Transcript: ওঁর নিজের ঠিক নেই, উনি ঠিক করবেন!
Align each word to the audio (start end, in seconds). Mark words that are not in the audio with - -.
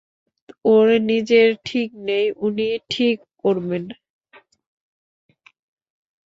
ওঁর 0.65 0.87
নিজের 1.09 1.49
ঠিক 1.65 1.89
নেই, 2.07 2.25
উনি 2.39 2.67
ঠিক 2.89 3.17
করবেন! 3.41 3.83